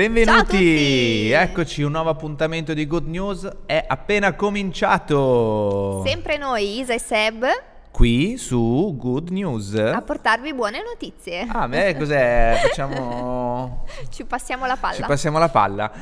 [0.00, 1.30] Benvenuti!
[1.30, 6.02] Eccoci, un nuovo appuntamento di Good News è appena cominciato.
[6.06, 7.44] Sempre noi, Isa e Seb,
[7.90, 9.74] Qui su Good News.
[9.74, 11.46] a portarvi buone notizie.
[11.46, 12.60] Ah, beh, cos'è?
[12.62, 13.84] Facciamo...
[14.08, 14.94] Ci passiamo la palla.
[14.94, 15.92] Ci passiamo la palla.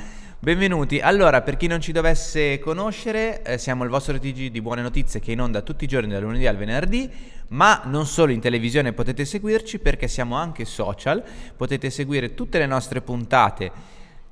[0.41, 1.01] Benvenuti.
[1.01, 5.19] Allora, per chi non ci dovesse conoscere, eh, siamo il vostro TG di buone notizie
[5.19, 7.11] che è in onda tutti i giorni dal lunedì al venerdì,
[7.49, 11.25] ma non solo in televisione potete seguirci perché siamo anche social,
[11.57, 13.73] potete seguire tutte le nostre puntate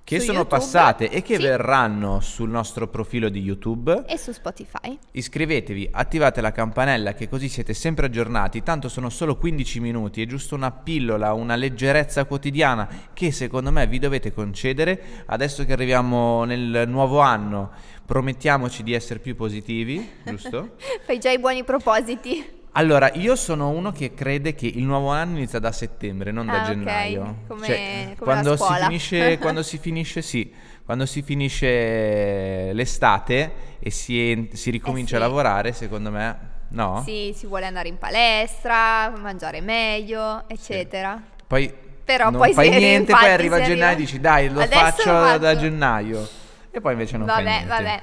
[0.06, 1.42] che sono YouTube, passate e che sì.
[1.42, 4.04] verranno sul nostro profilo di YouTube.
[4.06, 4.96] E su Spotify.
[5.10, 10.26] Iscrivetevi, attivate la campanella che così siete sempre aggiornati, tanto sono solo 15 minuti, è
[10.26, 15.24] giusto una pillola, una leggerezza quotidiana che secondo me vi dovete concedere.
[15.26, 17.72] Adesso che arriviamo nel nuovo anno,
[18.06, 20.76] promettiamoci di essere più positivi, giusto?
[21.04, 22.54] Fai già i buoni propositi.
[22.78, 26.60] Allora, io sono uno che crede che il nuovo anno inizia da settembre, non da
[26.60, 27.36] Ah, gennaio.
[27.48, 30.52] Come- Cioè, come quando si finisce, quando si finisce, sì,
[30.84, 35.24] quando si finisce l'estate e si, si ricomincia Eh sì.
[35.24, 37.02] a lavorare, secondo me, no?
[37.02, 41.18] Sì, si vuole andare in palestra, mangiare meglio, eccetera.
[41.46, 41.72] Poi
[42.04, 45.38] Però non poi fai niente, poi arriva gennaio e dici dai, lo faccio lo faccio.
[45.38, 46.28] da gennaio.
[46.70, 47.68] E poi invece non fai vabbè, niente.
[47.68, 48.02] vabbè.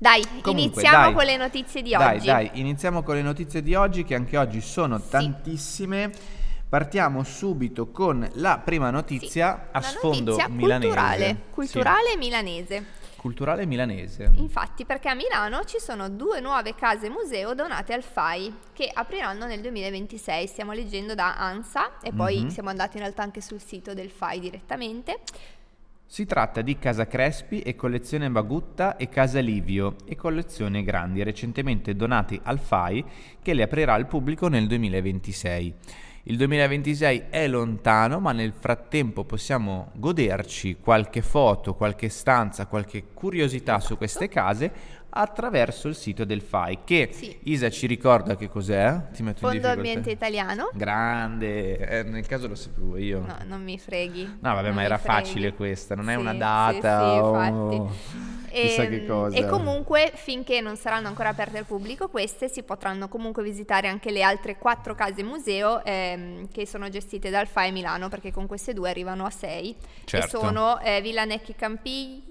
[0.00, 1.12] Dai, Comunque, iniziamo dai.
[1.14, 2.26] con le notizie di Dai, oggi.
[2.26, 6.12] dai, iniziamo con le notizie di oggi che anche oggi sono tantissime.
[6.68, 10.86] Partiamo subito con la prima notizia a Una sfondo notizia milanese.
[10.86, 12.84] culturale, Sì, culturale milanese.
[13.16, 14.30] culturale milanese.
[14.34, 19.46] Infatti, perché a Milano ci sono due nuove case museo donate al FAI che apriranno
[19.46, 20.46] nel 2026.
[20.46, 22.48] Stiamo leggendo da ANSA e poi Mhm.
[22.50, 25.20] siamo andati in realtà anche sul sito del FAI direttamente.
[26.10, 31.94] Si tratta di Casa Crespi e collezione Bagutta e Casa Livio e collezione Grandi, recentemente
[31.94, 33.04] donati al FAI
[33.42, 35.74] che le aprirà al pubblico nel 2026.
[36.22, 43.78] Il 2026 è lontano, ma nel frattempo possiamo goderci qualche foto, qualche stanza, qualche curiosità
[43.78, 44.72] su queste case
[45.20, 47.36] attraverso il sito del FAI che Sì.
[47.44, 49.08] Isa ci ricorda che cos'è?
[49.12, 49.70] Ti metto in Fondo difficoltà.
[49.72, 50.70] Ambiente Italiano.
[50.74, 53.20] Grande, eh, nel caso lo sapevo io.
[53.20, 54.24] No, non mi freghi.
[54.24, 55.14] No, vabbè, Non ma era freghi.
[55.16, 58.16] facile questa, non è Sì, una sì, data sì, o infatti.
[58.50, 59.36] chissà Ehm, che cosa.
[59.36, 64.10] E comunque, finché non saranno ancora aperte al pubblico, queste si potranno comunque visitare anche
[64.10, 68.72] le altre quattro case museo ehm, che sono gestite dal FAI Milano, perché con queste
[68.72, 69.76] due arrivano a sei.
[70.04, 70.26] Certo.
[70.26, 71.54] E sono eh, Villa Necchi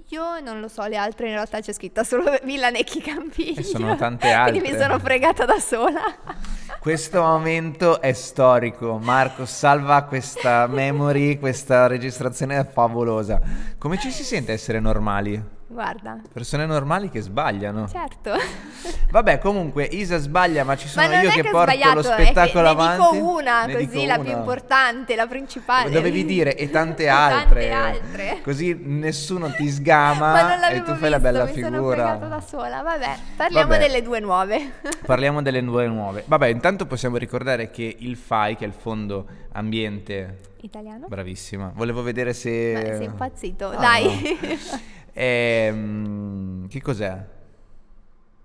[0.10, 3.60] Campiglio, non lo so, le altre in realtà c'è scritta solo Villa Necchi Campiglio.
[3.60, 4.82] E sono tante Quindi mi altre.
[4.82, 6.02] sono fregata da sola.
[6.80, 8.98] Questo momento è storico.
[8.98, 13.42] Marco, salva questa memory, questa registrazione è favolosa.
[13.78, 15.56] Come ci si sente essere normali?
[15.70, 17.90] Guarda, Persone normali che sbagliano.
[17.90, 18.32] certo.
[19.12, 22.16] Vabbè, comunque Isa sbaglia, ma ci sono Ma io che, che porto sbagliato, lo è
[22.16, 23.18] che spettacolo ne avanti.
[23.18, 24.24] dico una, Ne così dico la una.
[24.24, 25.90] più importante, la principale.
[25.90, 27.68] Dovevi dire e tante altre.
[27.70, 28.42] tante altre.
[28.44, 31.96] Così nessuno ti sgama e tu fai visto, la bella mi sono figura.
[31.96, 32.82] fregata da sola.
[32.82, 33.80] Vabbè, parliamo Vabbè.
[33.82, 34.72] delle due nuove.
[35.06, 36.24] Parliamo delle due nuove.
[36.28, 41.08] Vabbè, intanto possiamo ricordare che il FAI, che è il Fondo Ambiente, Italiano?
[41.10, 41.72] bravissima.
[41.76, 44.38] Volevo vedere se Ma sei impazzito, Ah, dai.
[44.42, 44.80] no.
[45.20, 47.36] Ehm, che cos'è?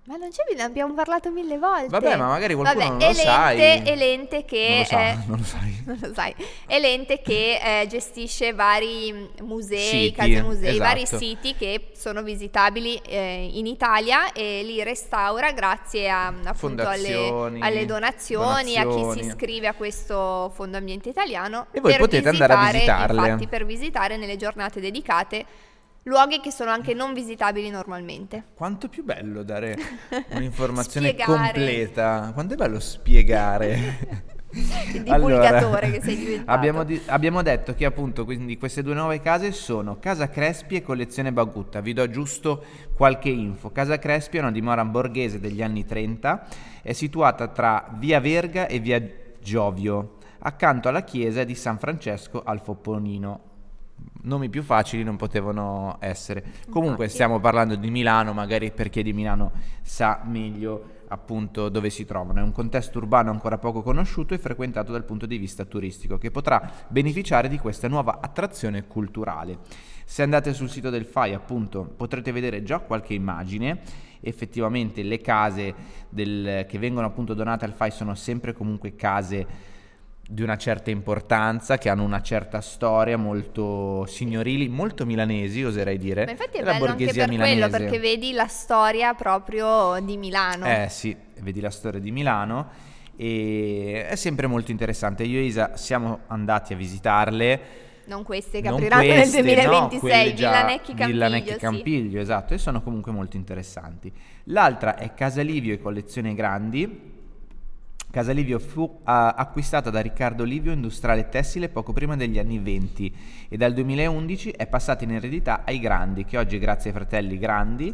[0.04, 1.86] Ma non c'è, ne abbiamo parlato mille volte.
[1.88, 3.56] Vabbè, ma magari qualcuno Vabbè, non lo sai.
[3.56, 4.86] l'ente- È l'ente che...
[5.26, 6.34] Non lo sa, eh, non lo sai.
[6.34, 6.46] sai.
[6.66, 11.22] È l'ente che eh, gestisce vari mm, musei, Siti, case musei, vari esatto.
[11.22, 17.84] siti che sono visitabili eh, in Italia e li restaura grazie a, appunto alle, alle
[17.86, 19.26] donazioni, a chi si donazioni.
[19.28, 21.66] iscrive a questo Fondo Ambiente Italiano.
[21.70, 23.20] E voi potete andare a visitare, visitarle.
[23.28, 25.46] Infatti per visitare nelle giornate dedicate
[26.04, 28.44] luoghi che sono anche non visitabili normalmente.
[28.54, 29.76] Quanto è più bello dare
[30.30, 32.30] un'informazione completa.
[32.32, 34.30] Quanto è bello spiegare.
[34.92, 36.50] Il divulgatore che sei diventato.
[36.50, 40.82] Abbiamo, di- abbiamo detto che appunto quindi queste due nuove case sono Casa Crespi e
[40.82, 41.80] Collezione Bagutta.
[41.80, 42.64] Vi do giusto
[42.94, 43.70] qualche info.
[43.70, 46.46] Casa Crespi è una dimora borghese degli anni 30,
[46.82, 49.02] è situata tra Via Verga e Via
[49.40, 53.51] Giovio, accanto alla chiesa di San Francesco al Fopponino.
[54.24, 56.44] Nomi più facili non potevano essere.
[56.70, 59.52] Comunque stiamo parlando di Milano, magari per chi è di Milano
[59.82, 62.40] sa meglio appunto dove si trovano.
[62.40, 66.30] È un contesto urbano ancora poco conosciuto e frequentato dal punto di vista turistico che
[66.30, 69.58] potrà beneficiare di questa nuova attrazione culturale.
[70.04, 73.80] Se andate sul sito del FAI appunto potrete vedere già qualche immagine.
[74.20, 75.74] Effettivamente le case
[76.08, 79.70] del- che vengono appunto donate al FAI sono sempre comunque case
[80.32, 86.24] di una certa importanza, che hanno una certa storia, molto signorili, molto milanesi, oserei dire.
[86.24, 87.68] Ma infatti è della bello anche per quello, milanese.
[87.68, 90.64] perché vedi la storia proprio di Milano.
[90.64, 92.70] Eh sì, vedi la storia di Milano
[93.14, 95.24] e è sempre molto interessante.
[95.24, 97.60] Io e Isa siamo andati a visitarle.
[98.06, 101.06] Non queste che non apriranno queste, nel no, 2026, quelle già- Villanecchi Campiglio.
[101.08, 101.58] Villanecchi sì.
[101.58, 104.10] Campiglio, esatto, e sono comunque molto interessanti.
[104.44, 107.11] L'altra è Casalivio e Collezione Grandi.
[108.12, 113.16] Casalivio fu ah, acquistata da Riccardo Livio, industriale tessile, poco prima degli anni 20
[113.48, 117.90] e dal 2011 è passata in eredità ai Grandi, che oggi grazie ai fratelli Grandi,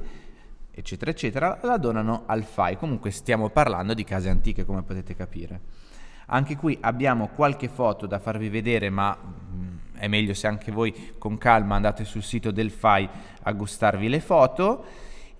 [0.73, 2.76] eccetera, eccetera, la donano al FAI.
[2.76, 5.61] Comunque stiamo parlando di case antiche, come potete capire.
[6.26, 11.12] Anche qui abbiamo qualche foto da farvi vedere, ma mm, è meglio se anche voi
[11.17, 13.09] con calma andate sul sito del FAI
[13.43, 14.85] a gustarvi le foto.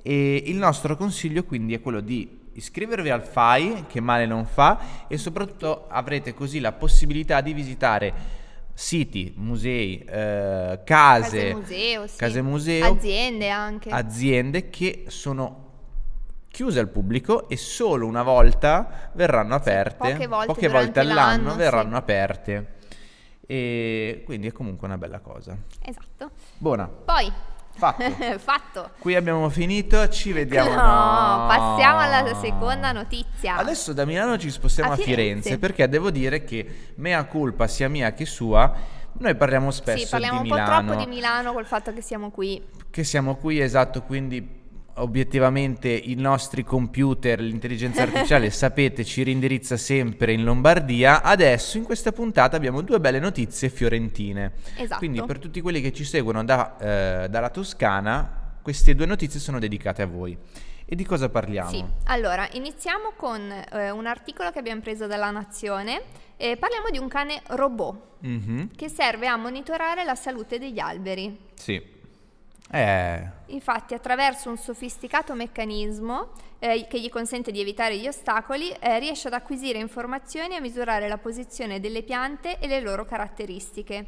[0.01, 5.07] E il nostro consiglio quindi è quello di iscrivervi al FAI, che male non fa,
[5.09, 8.37] e soprattutto avrete così la possibilità di visitare
[8.75, 12.17] siti, musei, eh, case, Case museo, sì.
[12.17, 13.91] case museo, Aziende anche.
[13.91, 15.67] aziende che sono
[16.49, 21.57] chiuse al pubblico e solo una volta verranno aperte, poche volte volte durante all'anno l'anno,
[21.57, 21.97] verranno sì.
[21.97, 22.73] aperte
[23.47, 25.57] e quindi è comunque una bella cosa.
[25.83, 26.31] Esatto.
[26.57, 27.33] Buona, Poi,
[27.79, 28.03] fatto.
[28.39, 28.91] fatto.
[28.99, 30.71] Qui abbiamo finito, ci vediamo.
[30.71, 33.57] No, passiamo alla seconda notizia.
[33.57, 35.23] Adesso da Milano ci spostiamo A a Firenze.
[35.23, 35.59] Firenze.
[35.59, 38.75] perché devo dire che mea culpa sia mia che sua,
[39.13, 40.87] noi parliamo spesso sì, parliamo di un po' Milano.
[40.87, 42.63] troppo di Milano col fatto che siamo qui.
[42.91, 44.58] che siamo qui, esatto, quindi
[45.03, 51.23] obiettivamente i nostri computer, l'intelligenza artificiale, sapete, ci rindirizza sempre in Lombardia.
[51.23, 54.53] Adesso in questa puntata abbiamo due belle notizie fiorentine.
[54.77, 54.99] Esatto.
[54.99, 59.59] Quindi per tutti quelli che ci seguono da, eh, dalla Toscana, queste due notizie sono
[59.59, 60.37] dedicate a voi.
[60.85, 61.69] E di cosa parliamo?
[61.69, 66.00] Sì, allora iniziamo con eh, un articolo che abbiamo preso dalla Nazione.
[66.37, 71.37] Eh, parliamo di un cane robot Mhm, che serve a monitorare la salute degli alberi.
[71.55, 71.81] Sì.
[72.70, 76.29] Eh, Infatti, attraverso un sofisticato meccanismo
[76.59, 80.61] eh, che gli consente di evitare gli ostacoli, eh, riesce ad acquisire informazioni e a
[80.61, 84.06] misurare la posizione delle piante e le loro caratteristiche.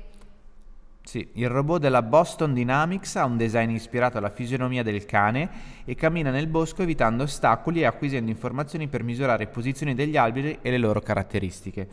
[1.02, 5.48] Sì, il robot della Boston Dynamics ha un design ispirato alla fisionomia del cane
[5.86, 10.70] e cammina nel bosco evitando ostacoli e acquisendo informazioni per misurare posizioni degli alberi e
[10.70, 11.88] le loro caratteristiche.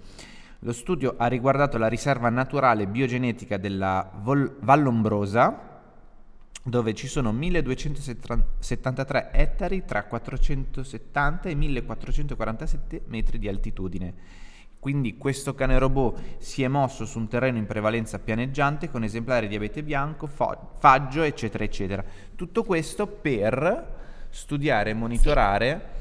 [0.59, 5.66] Lo studio ha riguardato la riserva naturale biogenetica della Vol- Vallombrosa,
[6.69, 14.13] dove ci sono 1273 ettari tra 470 e 1447 metri di altitudine.
[14.77, 19.47] Quindi questo cane robot si è mosso su un terreno in prevalenza pianeggiante con esemplari
[19.47, 22.03] di abete bianco, faggio, eccetera, eccetera.
[22.35, 23.95] Tutto questo per
[24.29, 25.96] studiare e monitorare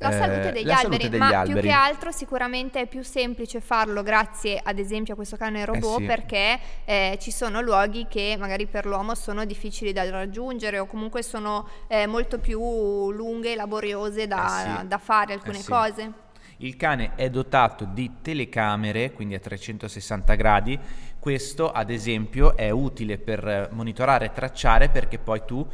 [0.00, 1.60] La eh, salute degli la alberi, salute degli ma alberi.
[1.60, 5.98] più che altro sicuramente è più semplice farlo grazie ad esempio a questo cane robot
[5.98, 6.04] sì.
[6.04, 11.22] perché eh, ci sono luoghi che magari per l'uomo sono difficili da raggiungere o comunque
[11.24, 14.86] sono eh, molto più lunghe e laboriose da, Eh sì.
[14.86, 15.68] da fare alcune Eh sì.
[15.70, 16.12] cose.
[16.60, 20.76] Il cane è dotato di telecamere, quindi a 360 gradi.
[21.20, 25.64] Questo, ad esempio, è utile per eh, monitorare e tracciare perché poi tu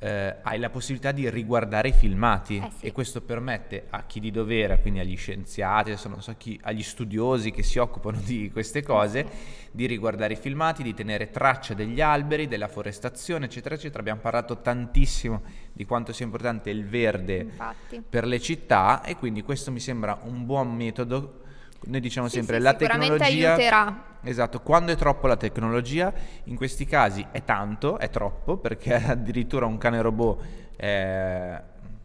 [0.00, 2.86] eh, hai la possibilità di riguardare i filmati Eh sì.
[2.86, 6.82] e questo permette a chi di dovere, quindi agli scienziati, adesso non so chi, agli
[6.82, 9.26] studiosi che si occupano di queste cose,
[9.72, 14.00] di riguardare i filmati, di tenere traccia degli alberi, della forestazione, eccetera, eccetera.
[14.00, 18.02] Abbiamo parlato tantissimo di quanto sia importante il verde Infatti.
[18.08, 21.40] per le città e quindi questo mi sembra un buon metodo.
[21.80, 24.02] Noi diciamo Sì, sempre sì, la sicuramente tecnologia aiuterà.
[24.22, 26.12] Esatto, quando è troppo la tecnologia,
[26.44, 30.44] in questi casi è tanto, è troppo, perché addirittura un cane robot
[30.76, 31.62] è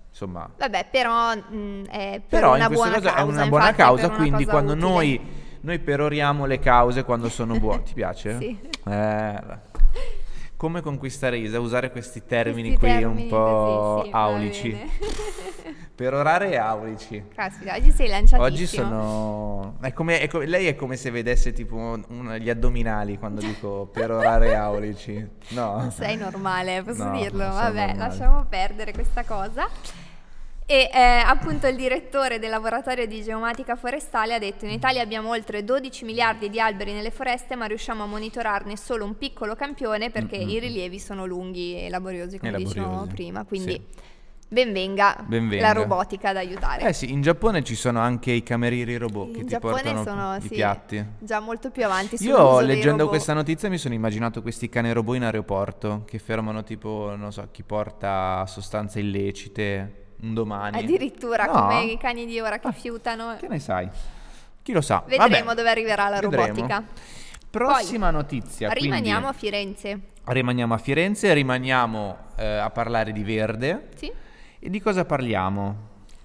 [0.10, 3.20] insomma Vabbè, però mh, è per però una in questo buona caso causa.
[3.20, 4.88] è una buona infatti, causa, quindi quando utile.
[4.88, 5.22] noi,
[5.62, 7.82] noi peroriamo le cause quando sono buone.
[7.84, 8.38] Ti piace?
[8.38, 8.60] Sì.
[8.88, 9.42] Eh,
[10.56, 11.60] come conquistare Isa?
[11.60, 14.92] Usare questi termini Questi qui termini un po' così, sì, aulici.
[15.96, 16.10] Bene.
[16.10, 17.24] Perorare e aulici.
[17.34, 18.44] Caspita, oggi sei lanciatissimo.
[18.44, 19.78] Oggi sono.
[19.82, 23.90] È come, è co- lei è come se vedesse tipo un- gli addominali quando dico
[23.92, 25.28] perorare e aulici.
[25.50, 25.78] No.
[25.78, 27.40] Non sei normale, posso No, dirlo.
[27.46, 27.98] Vabbè, normale.
[27.98, 29.68] lasciamo perdere questa cosa.
[30.66, 35.30] E eh, appunto il direttore del laboratorio di geomatica forestale ha detto in Italia abbiamo
[35.32, 40.10] oltre 12 miliardi di alberi nelle foreste ma riusciamo a monitorarne solo un piccolo campione
[40.10, 40.60] perché Mm, mm, i mm.
[40.60, 43.82] rilievi sono lunghi e laboriosi come E dicevamo laboriosi, prima, quindi sì.
[44.54, 45.62] Benvenga, Benvenga.
[45.66, 46.84] la robotica ad aiutare.
[46.88, 50.04] Eh sì, in Giappone ci sono anche i camerieri robot che in ti Giappone portano
[50.04, 51.06] sono i sì, piatti.
[51.20, 55.24] già molto più avanti Io leggendo questa notizia mi sono immaginato questi cani robot in
[55.24, 60.80] aeroporto che fermano tipo, non so, chi porta sostanze illecite un domani.
[60.80, 61.52] Addirittura No?
[61.52, 63.36] come i cani di ora che Ah, fiutano.
[63.40, 63.90] Che ne sai?
[64.62, 65.04] Chi lo sa?
[65.06, 66.46] Vedremo Vabbè, dove arriverà la vedremo.
[66.46, 66.84] robotica.
[67.50, 68.70] Prossima notizia.
[68.70, 70.00] quindi- Rimaniamo a Firenze.
[70.26, 73.90] rimaniamo a Firenze, rimaniamo eh, a parlare di verde.
[73.96, 74.12] Sì?
[74.66, 75.76] E di cosa parliamo?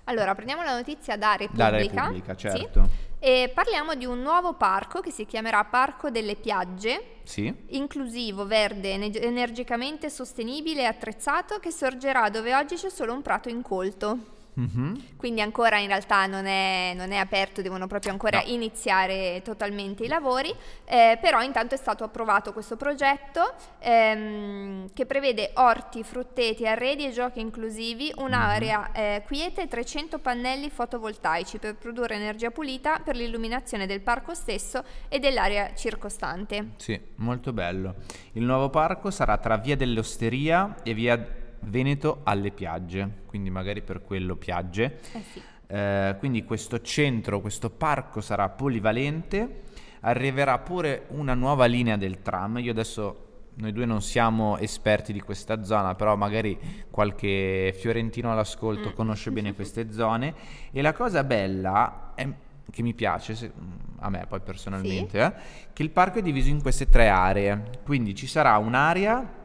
[0.05, 1.71] Allora, prendiamo la notizia da Repubblica.
[1.71, 2.39] Dalla Repubblica, Sì.
[2.49, 2.89] certo.
[3.19, 7.53] E parliamo di un nuovo parco che si chiamerà Parco delle Piagge, Sì?
[7.71, 13.49] inclusivo, verde, ener- energicamente sostenibile e attrezzato che sorgerà dove oggi c'è solo un prato
[13.49, 14.19] incolto.
[14.59, 15.17] Mhm.
[15.17, 18.51] Quindi ancora in realtà non è, non è aperto, devono proprio ancora No.
[18.53, 20.53] iniziare totalmente i lavori,
[20.85, 27.13] eh, però intanto è stato approvato questo progetto ehm, che prevede orti, frutteti, arredi e
[27.13, 33.87] giochi inclusivi, un'area eh, quiete e 300 pannelli fotovoltaici per produrre energia pulita per l'illuminazione
[33.87, 36.71] del parco stesso e dell'area circostante.
[36.77, 37.95] Sì, molto bello.
[38.33, 44.03] Il nuovo parco sarà tra via dell'Osteria e via Veneto alle Piagge, quindi magari per
[44.03, 44.99] quello Piagge.
[45.13, 45.43] Eh sì.
[45.71, 49.63] Eh, quindi questo centro, questo parco sarà polivalente,
[50.01, 52.59] arriverà pure una nuova linea del tram.
[52.59, 56.59] Io adesso, noi due non siamo esperti di questa zona, però magari
[56.91, 58.93] qualche fiorentino all'ascolto Mm.
[58.95, 60.35] conosce bene queste zone.
[60.71, 62.27] E la cosa bella è,
[62.71, 63.53] che mi piace, se-
[64.01, 65.33] a me poi personalmente, eh,
[65.73, 67.65] che il parco è diviso in queste tre aree.
[67.85, 69.37] Quindi ci sarà un'area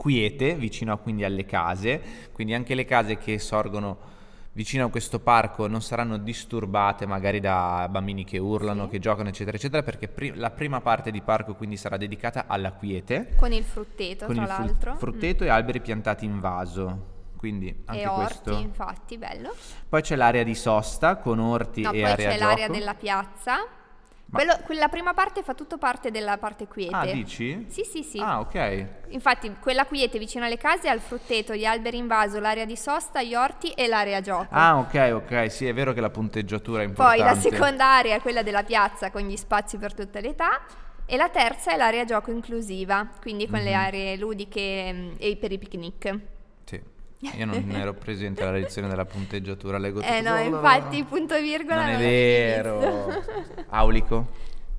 [0.00, 2.00] quiete vicino a- quindi alle case,
[2.32, 3.98] quindi anche le case che sorgono
[4.52, 8.92] vicino a questo parco non saranno disturbate magari da bambini che urlano, Sì.
[8.92, 12.72] che giocano, eccetera, eccetera, perché pri- la prima parte di parco quindi sarà dedicata alla
[12.72, 14.94] quiete, Con il frutteto, con tra il fru- l'altro.
[14.96, 17.18] frutteto e alberi piantati in vaso.
[17.36, 17.82] Quindi Mm.
[17.84, 18.52] anche E orti, questo.
[18.62, 19.54] infatti, bello.
[19.86, 22.78] Poi c'è l'area di sosta con orti No, e poi area c'è l'area gioco.
[22.78, 23.56] della piazza.
[24.32, 26.94] Quello- quella prima parte fa tutto parte della parte quiete.
[26.94, 27.66] Ah, dici?
[27.68, 28.18] Sì, sì, sì.
[28.20, 28.86] Ah, ok.
[29.08, 32.76] Infatti, quella quiete vicino alle case ha il frutteto, gli alberi in vaso, l'area di
[32.76, 34.46] sosta, gli orti e l'area gioco.
[34.50, 37.22] Ah, ok, ok, sì, è vero che la punteggiatura è Poi importante.
[37.34, 40.60] la seconda area è quella della piazza con gli spazi per tutte le età.
[41.06, 43.76] E la terza è l'area gioco inclusiva, quindi con le Mhm.
[43.80, 46.18] aree ludiche mm, e per i picnic.
[47.22, 50.30] Io non ero presente alla lezione della punteggiatura, leggo Eh tutto.
[50.30, 53.22] no, infatti, punto e virgola Non è non l'avevi vero.
[53.68, 54.26] Aulico.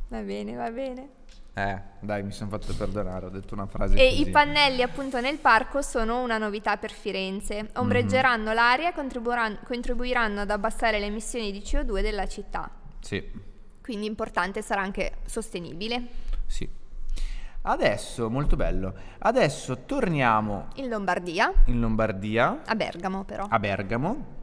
[0.08, 1.10] va bene, va bene.
[1.54, 4.22] Eh, dai, mi sono fatto perdonare, ho detto una frase E così.
[4.22, 7.70] i pannelli appunto nel parco sono una novità per Firenze.
[7.76, 12.72] Ombreggeranno l'aria e contribuiranno, contribuiranno ad abbassare le emissioni di CO2 della città.
[13.02, 13.22] Sì,
[13.82, 16.02] Quindi importante sarà anche sostenibile.
[16.48, 16.68] sì.
[17.64, 18.94] Adesso, molto bello.
[19.20, 23.46] Adesso torniamo In Lombardia, in Lombardia, a Bergamo però.
[23.48, 24.40] a Bergamo.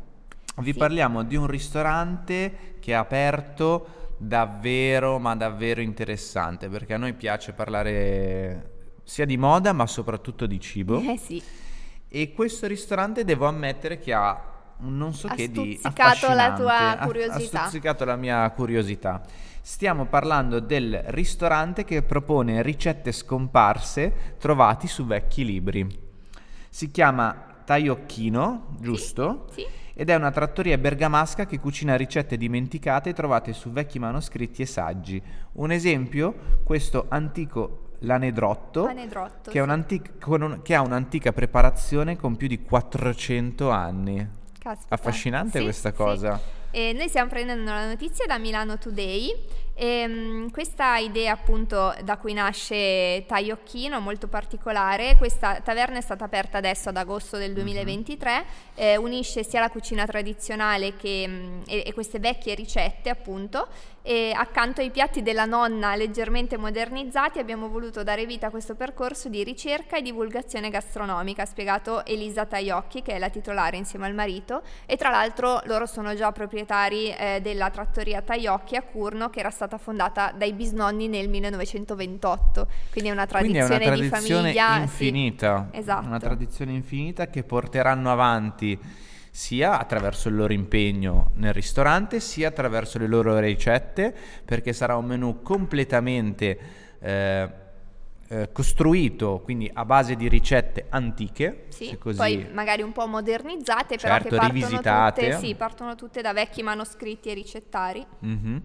[0.58, 0.78] Vi Sì.
[0.78, 7.52] parliamo di un ristorante che è aperto davvero, ma davvero interessante, perché a noi piace
[7.52, 8.70] parlare
[9.02, 11.00] sia di moda, ma soprattutto di cibo.
[11.00, 11.42] Eh sì,
[12.10, 16.73] E questo ristorante devo ammettere che ha non so Ha che di stuzzicato la tua
[16.73, 17.00] affascinante.
[17.02, 17.58] Ha- curiosità.
[17.62, 19.23] Ha stuzzicato la mia curiosità.
[19.61, 25.87] Stiamo parlando del ristorante che propone ricette scomparse trovati su vecchi libri.
[26.70, 29.47] Si chiama Taiocchino, giusto?
[29.50, 29.66] sì.
[30.00, 35.20] Ed è una trattoria bergamasca che cucina ricette dimenticate trovate su vecchi manoscritti e saggi.
[35.54, 40.30] Un esempio, questo antico lanedrotto, Anedrotto, che, sì.
[40.30, 44.38] un- che ha un'antica preparazione con più di 400 anni.
[44.59, 44.95] Caspita.
[44.95, 45.97] Affascinante Sì, questa sì.
[45.97, 46.41] cosa.
[46.71, 49.35] E noi stiamo prendendo la notizia da Milano Today.
[49.80, 56.25] E, mm, questa idea appunto da cui nasce Taiocchino molto particolare, questa taverna è stata
[56.25, 57.42] aperta adesso ad agosto Mhm.
[57.42, 58.44] del 2023,
[58.75, 63.68] eh, unisce sia la cucina tradizionale che, mm, e, e queste vecchie ricette appunto
[64.02, 69.28] e accanto ai piatti della nonna leggermente modernizzati abbiamo voluto dare vita a questo percorso
[69.28, 74.14] di ricerca e divulgazione gastronomica, ha spiegato Elisa Taiocchi che è la titolare insieme al
[74.14, 79.40] marito e tra l'altro loro sono già proprietari eh, della trattoria Taiocchi a Curno che
[79.40, 84.08] era stata fondata dai bisnonni nel 1928, quindi è una Quindi è tradizione, una di
[84.08, 84.80] tradizione famiglia sì.
[84.80, 85.68] infinita.
[85.72, 86.06] esatto.
[86.06, 88.78] Una tradizione infinita che porteranno avanti
[89.30, 95.04] sia attraverso il loro impegno nel ristorante, sia attraverso le loro ricette, perché sarà un
[95.04, 96.58] menù completamente
[97.00, 97.48] eh,
[98.28, 103.97] eh, costruito, quindi a base di ricette antiche, Sì, così poi magari un po' modernizzate,
[103.97, 104.80] però Certo, che partono
[105.11, 108.04] tutte, sì, partono tutte da vecchi manoscritti e ricettari.
[108.20, 108.62] Mhm.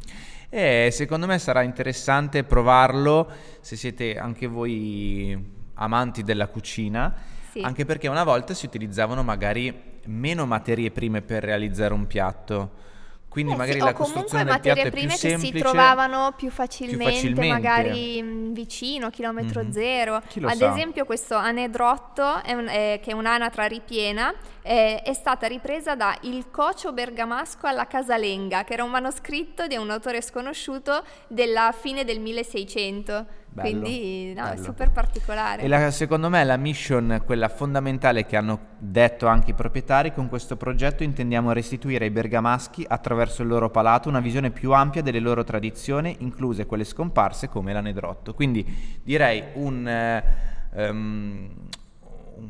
[0.50, 7.14] E secondo me sarà interessante provarlo se siete anche voi amanti della cucina,
[7.52, 7.62] Sì.
[7.62, 12.82] anche perché una volta si utilizzavano magari meno materie prime per realizzare un piatto.
[13.34, 17.48] Quindi Eh magari sì, la comunque materie più prime che si trovavano più facilmente, facilmente.
[17.52, 19.72] magari mh, vicino, chilometro Mhm.
[19.72, 20.22] zero.
[20.28, 20.70] Chi Ad sa?
[20.72, 26.16] esempio questo anedrotto, è un- è- che è un'anatra ripiena, è, è stata ripresa da
[26.22, 32.04] Il cocio bergamasco alla casalenga, che era un manoscritto di un autore sconosciuto della fine
[32.06, 33.26] del 1600.
[33.54, 34.64] Bello, Quindi no, è bello.
[34.64, 35.62] super particolare.
[35.62, 40.28] E la- secondo me la mission, quella fondamentale che hanno detto anche i proprietari, con
[40.28, 45.20] questo progetto intendiamo restituire ai bergamaschi, attraverso il loro palato, una visione più ampia delle
[45.20, 48.34] loro tradizioni, incluse quelle scomparse come l'anedrotto.
[48.34, 48.66] Quindi
[49.04, 50.24] direi un...
[50.76, 51.50] un-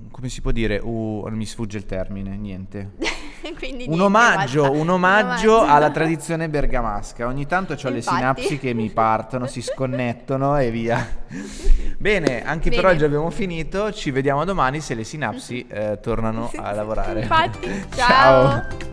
[0.10, 0.79] come si può dire?
[0.81, 2.91] Uh, mi sfugge il termine, niente.
[3.58, 5.62] Quindi Un niente, omaggio, un omaggio omaggio.
[5.74, 7.26] alla tradizione bergamasca.
[7.28, 11.06] Ogni tanto ho le sinapsi che mi partono, si sconnettono e via.
[11.98, 12.94] Bene, anche per Bene.
[12.94, 13.92] oggi abbiamo finito.
[13.92, 17.22] Ci vediamo domani se le sinapsi eh, tornano a lavorare.
[17.22, 18.50] Infatti, Ciao.
[18.70, 18.93] ciao.